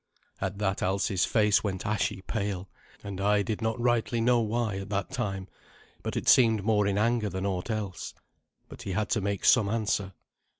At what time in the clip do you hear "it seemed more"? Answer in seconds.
6.17-6.87